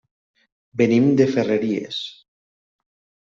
[0.81, 2.01] Venim de Ferreries.